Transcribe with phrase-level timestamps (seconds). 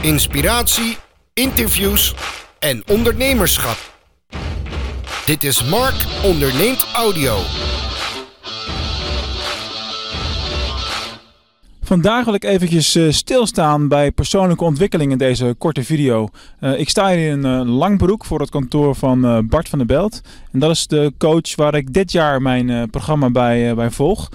[0.00, 0.96] inspiratie,
[1.34, 2.14] interviews
[2.58, 3.78] en ondernemerschap.
[5.24, 7.38] Dit is Mark Onderneemt Audio.
[11.90, 16.28] Vandaag wil ik eventjes eh, stilstaan bij persoonlijke ontwikkeling in deze korte video.
[16.60, 20.20] Uh, ik sta hier in uh, Langbroek voor het kantoor van Bart van der Belt.
[20.52, 24.28] En dat is de coach waar ik dit jaar mijn programma bij, bij volg.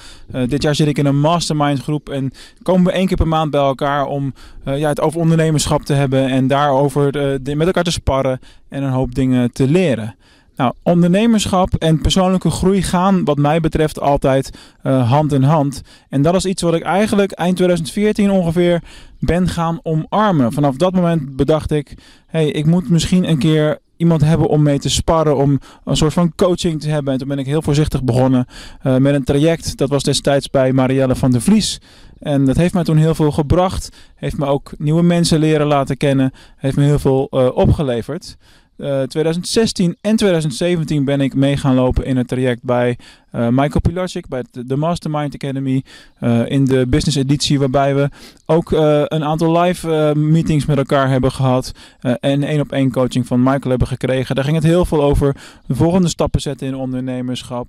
[0.47, 2.31] dit jaar zit ik in een mastermind groep en
[2.61, 6.29] komen we één keer per maand bij elkaar om ja, het over ondernemerschap te hebben
[6.29, 7.11] en daarover
[7.43, 10.15] met elkaar te sparren en een hoop dingen te leren.
[10.55, 15.81] Nou, ondernemerschap en persoonlijke groei gaan wat mij betreft altijd uh, hand in hand.
[16.09, 18.81] En dat is iets wat ik eigenlijk eind 2014 ongeveer
[19.19, 20.53] ben gaan omarmen.
[20.53, 24.79] Vanaf dat moment bedacht ik, hey, ik moet misschien een keer iemand hebben om mee
[24.79, 27.13] te sparren, om een soort van coaching te hebben.
[27.13, 28.45] En toen ben ik heel voorzichtig begonnen
[28.83, 29.77] uh, met een traject.
[29.77, 31.81] Dat was destijds bij Marielle van der Vlies.
[32.19, 33.89] En dat heeft mij toen heel veel gebracht.
[34.15, 36.31] Heeft me ook nieuwe mensen leren laten kennen.
[36.55, 38.37] Heeft me heel veel uh, opgeleverd.
[38.77, 42.97] 2016 eh, en 2017 ben ik mee gaan lopen in het traject bij
[43.35, 45.83] uh, Michael Pilarczyk, bij de Mastermind Academy.
[46.21, 48.09] Uh, in de business editie waarbij we
[48.45, 51.71] ook een aantal live meetings met elkaar hebben gehad.
[52.19, 54.35] en één op één coaching van Michael hebben gekregen.
[54.35, 57.67] Daar ging het heel veel over de volgende stappen zetten in ondernemerschap.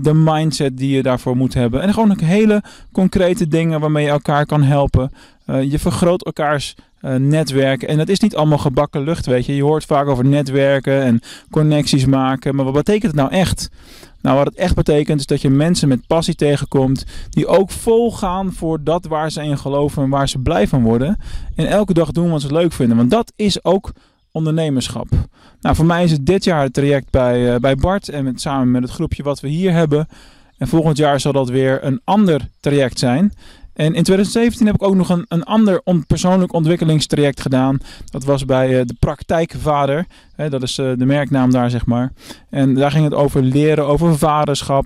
[0.00, 1.82] de mindset die je daarvoor moet hebben.
[1.82, 5.12] En gewoon hele concrete dingen waarmee je elkaar kan helpen.
[5.44, 7.88] je vergroot elkaars uh, netwerken.
[7.88, 9.56] En dat is niet allemaal gebakken lucht, weet je.
[9.56, 12.54] Je hoort vaak over netwerken en connecties maken.
[12.54, 13.70] Maar wat betekent het nou echt?
[14.20, 17.04] Nou, wat het echt betekent is dat je mensen met passie tegenkomt.
[17.30, 21.18] Die ook volgaan voor dat waar ze in geloven en waar ze blij van worden.
[21.54, 22.96] En elke dag doen wat ze leuk vinden.
[22.96, 23.92] Want dat is ook
[24.32, 25.08] ondernemerschap.
[25.60, 28.08] Nou, voor mij is het dit jaar het traject bij, uh, bij Bart.
[28.08, 30.08] En met, samen met het groepje wat we hier hebben.
[30.58, 33.32] En volgend jaar zal dat weer een ander traject zijn.
[33.74, 37.78] En in 2017 heb ik ook nog een, een ander on, persoonlijk ontwikkelingstraject gedaan.
[38.04, 40.06] Dat was bij uh, de Praktijkvader.
[40.36, 42.12] Dat is uh, de merknaam daar, zeg maar.
[42.50, 44.84] En daar ging het over leren, over vaderschap.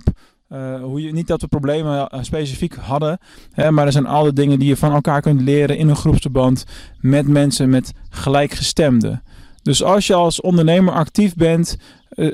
[0.53, 3.19] Uh, hoe je, niet dat we problemen specifiek hadden,
[3.51, 6.65] hè, maar er zijn alle dingen die je van elkaar kunt leren in een groepsverband
[6.99, 9.23] met mensen met gelijkgestemden.
[9.61, 11.77] Dus als je als ondernemer actief bent,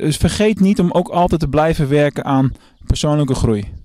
[0.10, 2.54] vergeet niet om ook altijd te blijven werken aan
[2.86, 3.83] persoonlijke groei.